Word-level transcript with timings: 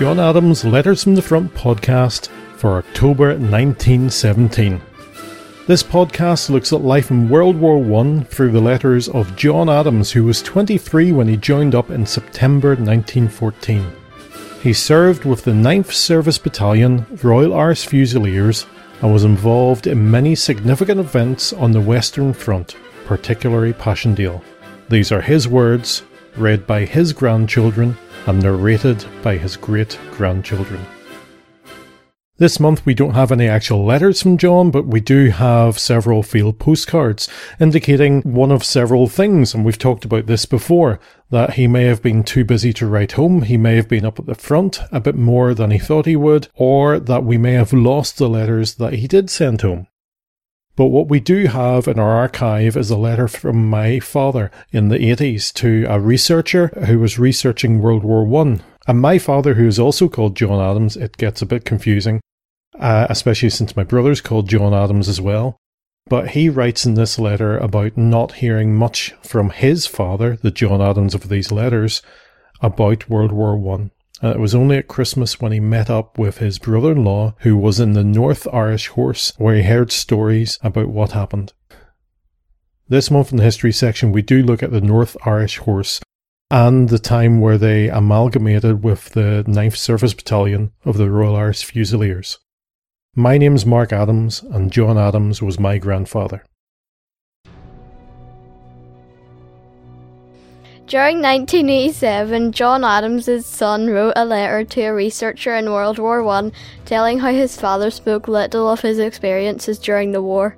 John 0.00 0.18
Adams' 0.18 0.64
Letters 0.64 1.04
from 1.04 1.14
the 1.14 1.20
Front 1.20 1.52
podcast 1.52 2.28
for 2.56 2.78
October 2.78 3.34
1917. 3.36 4.80
This 5.66 5.82
podcast 5.82 6.48
looks 6.48 6.72
at 6.72 6.80
life 6.80 7.10
in 7.10 7.28
World 7.28 7.54
War 7.56 7.76
I 8.00 8.22
through 8.22 8.52
the 8.52 8.62
letters 8.62 9.10
of 9.10 9.36
John 9.36 9.68
Adams, 9.68 10.10
who 10.10 10.24
was 10.24 10.40
23 10.40 11.12
when 11.12 11.28
he 11.28 11.36
joined 11.36 11.74
up 11.74 11.90
in 11.90 12.06
September 12.06 12.68
1914. 12.68 13.92
He 14.62 14.72
served 14.72 15.26
with 15.26 15.44
the 15.44 15.50
9th 15.50 15.92
Service 15.92 16.38
Battalion, 16.38 17.04
Royal 17.22 17.54
Irish 17.54 17.84
Fusiliers, 17.84 18.64
and 19.02 19.12
was 19.12 19.24
involved 19.24 19.86
in 19.86 20.10
many 20.10 20.34
significant 20.34 20.98
events 20.98 21.52
on 21.52 21.72
the 21.72 21.80
Western 21.82 22.32
Front, 22.32 22.74
particularly 23.04 23.74
Passchendaele. 23.74 24.42
These 24.88 25.12
are 25.12 25.20
his 25.20 25.46
words, 25.46 26.04
read 26.36 26.66
by 26.66 26.84
his 26.84 27.12
grandchildren 27.12 27.96
and 28.26 28.42
narrated 28.42 29.04
by 29.22 29.36
his 29.36 29.56
great 29.56 29.98
grandchildren. 30.12 30.84
This 32.40 32.58
month 32.58 32.86
we 32.86 32.94
don't 32.94 33.12
have 33.12 33.32
any 33.32 33.46
actual 33.46 33.84
letters 33.84 34.22
from 34.22 34.38
John, 34.38 34.70
but 34.70 34.86
we 34.86 35.00
do 35.00 35.28
have 35.28 35.78
several 35.78 36.22
field 36.22 36.58
postcards 36.58 37.28
indicating 37.60 38.22
one 38.22 38.50
of 38.50 38.64
several 38.64 39.08
things, 39.08 39.52
and 39.52 39.62
we've 39.62 39.76
talked 39.76 40.06
about 40.06 40.24
this 40.24 40.46
before, 40.46 40.98
that 41.28 41.52
he 41.52 41.66
may 41.66 41.84
have 41.84 42.00
been 42.00 42.24
too 42.24 42.46
busy 42.46 42.72
to 42.72 42.86
write 42.86 43.12
home, 43.12 43.42
he 43.42 43.58
may 43.58 43.76
have 43.76 43.88
been 43.88 44.06
up 44.06 44.18
at 44.18 44.24
the 44.24 44.34
front 44.34 44.80
a 44.90 45.00
bit 45.00 45.16
more 45.16 45.52
than 45.52 45.70
he 45.70 45.78
thought 45.78 46.06
he 46.06 46.16
would, 46.16 46.48
or 46.54 46.98
that 46.98 47.24
we 47.24 47.36
may 47.36 47.52
have 47.52 47.74
lost 47.74 48.16
the 48.16 48.26
letters 48.26 48.76
that 48.76 48.94
he 48.94 49.06
did 49.06 49.28
send 49.28 49.60
home. 49.60 49.86
But 50.80 50.86
what 50.86 51.08
we 51.08 51.20
do 51.20 51.46
have 51.46 51.88
in 51.88 51.98
our 51.98 52.12
archive 52.12 52.74
is 52.74 52.88
a 52.88 52.96
letter 52.96 53.28
from 53.28 53.68
my 53.68 54.00
father 54.00 54.50
in 54.72 54.88
the 54.88 54.96
80s 54.96 55.52
to 55.56 55.84
a 55.86 56.00
researcher 56.00 56.68
who 56.86 56.98
was 56.98 57.18
researching 57.18 57.82
World 57.82 58.02
War 58.02 58.24
One. 58.24 58.62
And 58.88 58.98
my 58.98 59.18
father, 59.18 59.52
who 59.52 59.66
is 59.66 59.78
also 59.78 60.08
called 60.08 60.36
John 60.36 60.58
Adams, 60.58 60.96
it 60.96 61.18
gets 61.18 61.42
a 61.42 61.46
bit 61.46 61.66
confusing, 61.66 62.22
uh, 62.78 63.06
especially 63.10 63.50
since 63.50 63.76
my 63.76 63.84
brother's 63.84 64.22
called 64.22 64.48
John 64.48 64.72
Adams 64.72 65.06
as 65.06 65.20
well. 65.20 65.58
But 66.06 66.28
he 66.28 66.48
writes 66.48 66.86
in 66.86 66.94
this 66.94 67.18
letter 67.18 67.58
about 67.58 67.98
not 67.98 68.36
hearing 68.36 68.74
much 68.74 69.12
from 69.22 69.50
his 69.50 69.86
father, 69.86 70.38
the 70.40 70.50
John 70.50 70.80
Adams 70.80 71.14
of 71.14 71.28
these 71.28 71.52
letters, 71.52 72.00
about 72.62 73.10
World 73.10 73.32
War 73.32 73.54
One. 73.54 73.90
And 74.20 74.32
it 74.32 74.38
was 74.38 74.54
only 74.54 74.76
at 74.76 74.88
Christmas 74.88 75.40
when 75.40 75.52
he 75.52 75.60
met 75.60 75.88
up 75.88 76.18
with 76.18 76.38
his 76.38 76.58
brother 76.58 76.92
in 76.92 77.04
law, 77.04 77.34
who 77.38 77.56
was 77.56 77.80
in 77.80 77.94
the 77.94 78.04
North 78.04 78.46
Irish 78.52 78.88
Horse, 78.88 79.32
where 79.38 79.56
he 79.56 79.62
heard 79.62 79.90
stories 79.90 80.58
about 80.62 80.88
what 80.88 81.12
happened. 81.12 81.52
This 82.88 83.10
month 83.10 83.30
in 83.30 83.38
the 83.38 83.44
history 83.44 83.72
section, 83.72 84.12
we 84.12 84.20
do 84.20 84.42
look 84.42 84.62
at 84.62 84.72
the 84.72 84.80
North 84.80 85.16
Irish 85.24 85.58
Horse 85.58 86.00
and 86.50 86.88
the 86.88 86.98
time 86.98 87.40
where 87.40 87.56
they 87.56 87.88
amalgamated 87.88 88.82
with 88.82 89.10
the 89.10 89.44
9th 89.46 89.76
Service 89.76 90.12
Battalion 90.12 90.72
of 90.84 90.96
the 90.96 91.08
Royal 91.08 91.36
Irish 91.36 91.64
Fusiliers. 91.64 92.38
My 93.14 93.38
name's 93.38 93.64
Mark 93.64 93.92
Adams, 93.92 94.42
and 94.42 94.72
John 94.72 94.98
Adams 94.98 95.40
was 95.40 95.60
my 95.60 95.78
grandfather. 95.78 96.44
During 100.90 101.22
1987, 101.22 102.50
John 102.50 102.82
Adams' 102.82 103.46
son 103.46 103.90
wrote 103.90 104.14
a 104.16 104.24
letter 104.24 104.64
to 104.64 104.82
a 104.82 104.92
researcher 104.92 105.54
in 105.54 105.70
World 105.70 106.00
War 106.00 106.26
I 106.26 106.50
telling 106.84 107.20
how 107.20 107.30
his 107.30 107.56
father 107.56 107.92
spoke 107.92 108.26
little 108.26 108.68
of 108.68 108.80
his 108.80 108.98
experiences 108.98 109.78
during 109.78 110.10
the 110.10 110.20
war. 110.20 110.56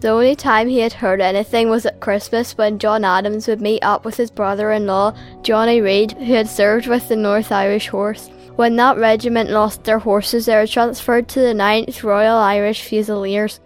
The 0.00 0.10
only 0.10 0.36
time 0.36 0.68
he 0.68 0.80
had 0.80 0.92
heard 0.92 1.22
anything 1.22 1.70
was 1.70 1.86
at 1.86 2.00
Christmas 2.00 2.58
when 2.58 2.78
John 2.78 3.02
Adams 3.02 3.48
would 3.48 3.62
meet 3.62 3.82
up 3.82 4.04
with 4.04 4.18
his 4.18 4.30
brother 4.30 4.72
in 4.72 4.86
law, 4.86 5.14
Johnny 5.40 5.80
Reid, 5.80 6.12
who 6.12 6.34
had 6.34 6.50
served 6.50 6.86
with 6.86 7.08
the 7.08 7.16
North 7.16 7.50
Irish 7.50 7.88
Horse. 7.88 8.28
When 8.56 8.76
that 8.76 8.98
regiment 8.98 9.48
lost 9.48 9.84
their 9.84 10.00
horses, 10.00 10.44
they 10.44 10.54
were 10.54 10.66
transferred 10.66 11.28
to 11.28 11.40
the 11.40 11.54
9th 11.54 12.02
Royal 12.02 12.36
Irish 12.36 12.84
Fusiliers. 12.84 13.58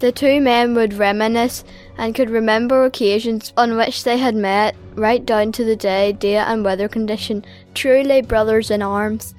The 0.00 0.12
two 0.12 0.42
men 0.42 0.74
would 0.74 0.92
reminisce 0.92 1.64
and 1.98 2.14
could 2.14 2.30
remember 2.30 2.84
occasions 2.84 3.52
on 3.56 3.76
which 3.76 4.04
they 4.04 4.18
had 4.18 4.34
met, 4.34 4.76
right 4.94 5.24
down 5.24 5.52
to 5.52 5.64
the 5.64 5.76
day, 5.76 6.12
date, 6.12 6.36
and 6.36 6.64
weather 6.64 6.88
condition, 6.88 7.44
truly 7.74 8.22
brothers 8.22 8.70
in 8.70 8.82
arms. 8.82 9.34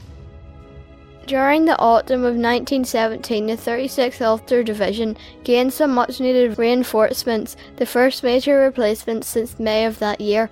During 1.27 1.65
the 1.65 1.77
autumn 1.77 2.21
of 2.21 2.35
1917, 2.35 3.47
the 3.47 3.57
36th 3.57 4.21
Ulster 4.21 4.63
Division 4.63 5.17
gained 5.43 5.73
some 5.73 5.93
much 5.93 6.21
needed 6.21 6.57
reinforcements, 6.57 7.57
the 7.75 7.85
first 7.85 8.23
major 8.23 8.59
replacement 8.59 9.25
since 9.25 9.59
May 9.59 9.85
of 9.85 9.99
that 9.99 10.21
year. 10.21 10.49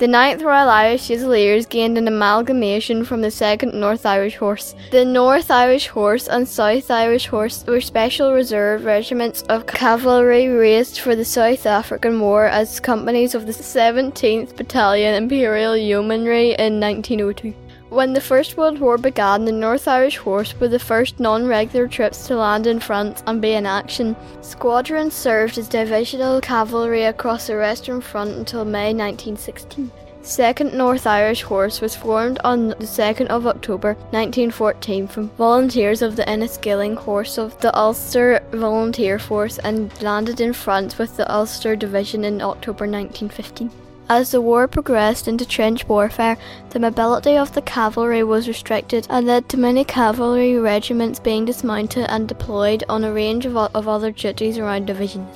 The 0.00 0.06
9th 0.06 0.42
Royal 0.42 0.70
Irish 0.70 1.08
Fusiliers 1.08 1.66
gained 1.66 1.98
an 1.98 2.08
amalgamation 2.08 3.04
from 3.04 3.20
the 3.20 3.28
2nd 3.28 3.74
North 3.74 4.06
Irish 4.06 4.36
Horse. 4.36 4.74
The 4.92 5.04
North 5.04 5.50
Irish 5.50 5.88
Horse 5.88 6.26
and 6.26 6.48
South 6.48 6.90
Irish 6.90 7.26
Horse 7.26 7.66
were 7.66 7.82
special 7.82 8.32
reserve 8.32 8.86
regiments 8.86 9.42
of 9.50 9.66
cavalry 9.66 10.48
raised 10.48 11.00
for 11.00 11.14
the 11.14 11.26
South 11.26 11.66
African 11.66 12.18
War 12.18 12.46
as 12.46 12.80
companies 12.80 13.34
of 13.34 13.44
the 13.44 13.52
17th 13.52 14.56
Battalion 14.56 15.22
Imperial 15.22 15.76
Yeomanry 15.76 16.52
in 16.52 16.80
1902. 16.80 17.52
When 17.90 18.12
the 18.12 18.20
First 18.20 18.56
World 18.56 18.78
War 18.78 18.98
began, 18.98 19.44
the 19.44 19.50
North 19.50 19.88
Irish 19.88 20.18
Horse 20.18 20.54
were 20.60 20.68
the 20.68 20.78
first 20.78 21.18
non 21.18 21.48
regular 21.48 21.88
troops 21.88 22.24
to 22.28 22.36
land 22.36 22.68
in 22.68 22.78
France 22.78 23.20
and 23.26 23.42
be 23.42 23.54
in 23.54 23.66
action. 23.66 24.14
Squadrons 24.42 25.12
served 25.12 25.58
as 25.58 25.66
divisional 25.66 26.40
cavalry 26.40 27.02
across 27.02 27.48
the 27.48 27.56
Western 27.56 28.00
Front 28.00 28.30
until 28.36 28.64
May 28.64 28.94
1916. 28.94 29.90
Second 30.22 30.72
North 30.72 31.04
Irish 31.04 31.42
Horse 31.42 31.80
was 31.80 31.96
formed 31.96 32.38
on 32.44 32.68
the 32.68 32.76
2nd 32.76 33.26
of 33.26 33.48
October 33.48 33.94
1914 34.12 35.08
from 35.08 35.30
volunteers 35.30 36.00
of 36.00 36.14
the 36.14 36.22
Enniskillen 36.26 36.96
Horse 36.96 37.38
of 37.38 37.60
the 37.60 37.76
Ulster 37.76 38.38
Volunteer 38.52 39.18
Force 39.18 39.58
and 39.58 39.90
landed 40.00 40.40
in 40.40 40.52
France 40.52 40.96
with 40.96 41.16
the 41.16 41.28
Ulster 41.28 41.74
Division 41.74 42.24
in 42.24 42.40
October 42.40 42.86
1915. 42.86 43.89
As 44.10 44.32
the 44.32 44.40
war 44.40 44.66
progressed 44.66 45.28
into 45.28 45.46
trench 45.46 45.86
warfare, 45.86 46.36
the 46.70 46.80
mobility 46.80 47.36
of 47.36 47.54
the 47.54 47.62
cavalry 47.62 48.24
was 48.24 48.48
restricted 48.48 49.06
and 49.08 49.24
led 49.24 49.48
to 49.48 49.56
many 49.56 49.84
cavalry 49.84 50.58
regiments 50.58 51.20
being 51.20 51.44
dismounted 51.44 52.06
and 52.08 52.26
deployed 52.26 52.82
on 52.88 53.04
a 53.04 53.12
range 53.12 53.46
of, 53.46 53.56
of 53.56 53.86
other 53.86 54.10
duties 54.10 54.58
around 54.58 54.86
division. 54.86 55.28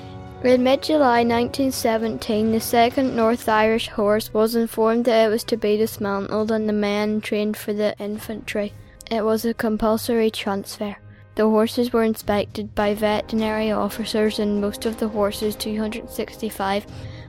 In 0.43 0.65
mid 0.65 0.83
July 0.83 1.23
1917, 1.23 2.51
the 2.51 2.59
2nd 2.59 3.13
North 3.13 3.49
Irish 3.49 3.91
Horse 3.91 4.35
was 4.35 4.57
informed 4.57 5.05
that 5.05 5.27
it 5.27 5.31
was 5.31 5.45
to 5.45 5.57
be 5.57 5.77
dismantled 5.77 6.51
and 6.51 6.69
the 6.69 6.73
men 6.73 7.21
trained 7.21 7.57
for 7.57 7.73
the 7.73 7.97
infantry. 8.01 8.73
It 9.09 9.25
was 9.25 9.45
a 9.45 9.55
compulsory 9.55 10.33
transfer. 10.33 10.97
The 11.37 11.49
horses 11.49 11.93
were 11.93 12.03
inspected 12.03 12.75
by 12.75 12.95
veterinary 12.95 13.71
officers, 13.71 14.41
and 14.41 14.61
most 14.61 14.85
of 14.85 14.99
the 14.99 15.09
horses, 15.09 15.55
265, 15.55 16.87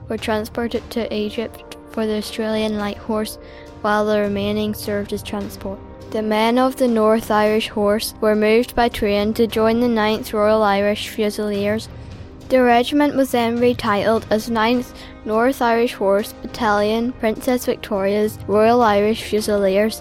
were 0.08 0.16
transported 0.16 0.88
to 0.90 1.12
Egypt 1.14 1.76
for 1.90 2.06
the 2.06 2.16
Australian 2.16 2.78
Light 2.78 2.98
Horse, 2.98 3.38
while 3.80 4.04
the 4.06 4.20
remaining 4.20 4.74
served 4.74 5.12
as 5.12 5.22
transport. 5.22 5.78
The 6.10 6.22
men 6.22 6.58
of 6.58 6.76
the 6.76 6.88
North 6.88 7.30
Irish 7.30 7.68
Horse 7.68 8.14
were 8.20 8.36
moved 8.36 8.76
by 8.76 8.88
train 8.88 9.34
to 9.34 9.46
join 9.46 9.80
the 9.80 9.86
9th 9.86 10.32
Royal 10.32 10.62
Irish 10.62 11.08
Fusiliers. 11.08 11.88
The 12.48 12.62
regiment 12.62 13.16
was 13.16 13.32
then 13.32 13.58
retitled 13.58 14.24
as 14.30 14.48
9th 14.48 14.94
North 15.24 15.60
Irish 15.60 15.94
Horse 15.94 16.32
Battalion 16.32 17.12
Princess 17.12 17.66
Victoria's 17.66 18.38
Royal 18.46 18.82
Irish 18.82 19.24
Fusiliers. 19.24 20.00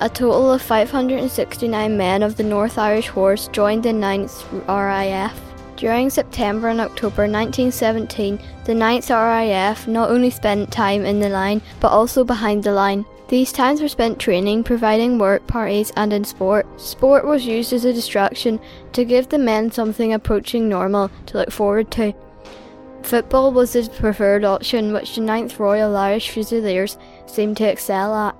A 0.00 0.08
total 0.08 0.52
of 0.52 0.62
569 0.62 1.96
men 1.96 2.22
of 2.22 2.36
the 2.36 2.42
North 2.42 2.78
Irish 2.78 3.08
Horse 3.08 3.48
joined 3.48 3.82
the 3.82 3.90
9th 3.90 4.44
RIF. 4.66 5.55
During 5.76 6.08
September 6.08 6.68
and 6.68 6.80
October 6.80 7.28
1917, 7.28 8.38
the 8.64 8.72
9th 8.72 9.10
RIF 9.10 9.86
not 9.86 10.10
only 10.10 10.30
spent 10.30 10.72
time 10.72 11.04
in 11.04 11.20
the 11.20 11.28
line, 11.28 11.60
but 11.80 11.92
also 11.92 12.24
behind 12.24 12.64
the 12.64 12.72
line. 12.72 13.04
These 13.28 13.52
times 13.52 13.82
were 13.82 13.88
spent 13.88 14.18
training, 14.18 14.64
providing 14.64 15.18
work 15.18 15.46
parties, 15.46 15.92
and 15.96 16.12
in 16.12 16.24
sport. 16.24 16.66
Sport 16.80 17.26
was 17.26 17.44
used 17.44 17.74
as 17.74 17.84
a 17.84 17.92
distraction 17.92 18.58
to 18.92 19.04
give 19.04 19.28
the 19.28 19.38
men 19.38 19.70
something 19.70 20.14
approaching 20.14 20.68
normal 20.68 21.10
to 21.26 21.38
look 21.38 21.50
forward 21.50 21.90
to. 21.92 22.14
Football 23.02 23.52
was 23.52 23.74
the 23.74 23.90
preferred 24.00 24.44
option, 24.44 24.94
which 24.94 25.14
the 25.14 25.20
9th 25.20 25.58
Royal 25.58 25.94
Irish 25.96 26.30
Fusiliers 26.30 26.96
seemed 27.26 27.58
to 27.58 27.68
excel 27.68 28.14
at. 28.14 28.36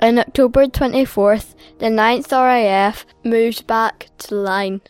On 0.00 0.18
October 0.18 0.66
24th, 0.66 1.54
the 1.78 1.86
9th 1.86 2.32
RIF 2.32 3.06
moved 3.22 3.66
back 3.66 4.08
to 4.18 4.28
the 4.28 4.34
line. 4.36 4.80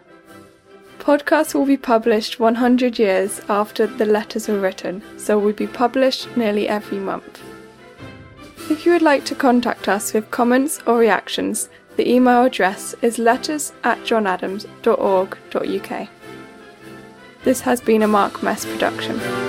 Podcasts 1.10 1.56
will 1.56 1.66
be 1.66 1.76
published 1.76 2.40
100 2.40 3.00
years 3.00 3.42
after 3.50 3.88
the 3.88 4.06
letters 4.06 4.48
were 4.48 4.60
written, 4.60 5.02
so 5.18 5.40
will 5.40 5.54
be 5.54 5.66
published 5.66 6.38
nearly 6.38 6.68
every 6.68 7.00
month. 7.00 7.42
If 8.70 8.86
you 8.86 8.92
would 8.92 9.02
like 9.02 9.26
to 9.26 9.34
contact 9.34 9.90
us 9.90 10.14
with 10.14 10.30
comments 10.30 10.80
or 10.86 11.00
reactions, 11.00 11.68
the 11.96 12.08
email 12.08 12.44
address 12.44 12.94
is 13.02 13.18
letters 13.18 13.74
at 13.84 13.98
johnadams.org.uk. 14.04 16.08
This 17.44 17.62
has 17.62 17.82
been 17.82 18.04
a 18.04 18.08
Mark 18.08 18.44
Mess 18.44 18.66
production. 18.66 19.49